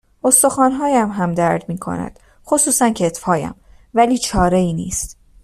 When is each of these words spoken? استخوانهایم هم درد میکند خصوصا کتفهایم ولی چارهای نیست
استخوانهایم 0.23 1.09
هم 1.09 1.33
درد 1.33 1.69
میکند 1.69 2.19
خصوصا 2.45 2.89
کتفهایم 2.89 3.55
ولی 3.93 4.17
چارهای 4.17 4.73
نیست 4.73 5.17